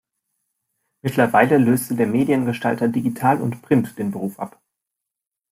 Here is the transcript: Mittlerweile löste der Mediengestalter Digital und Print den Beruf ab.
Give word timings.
Mittlerweile 1.03 1.59
löste 1.59 1.93
der 1.93 2.07
Mediengestalter 2.07 2.87
Digital 2.87 3.39
und 3.39 3.61
Print 3.61 3.99
den 3.99 4.09
Beruf 4.09 4.39
ab. 4.39 4.59